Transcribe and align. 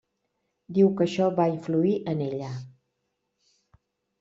Diu 0.77 0.89
que 1.01 1.05
això 1.07 1.27
va 1.41 1.47
influir 1.51 1.93
en 2.15 2.25
ella. 2.31 2.51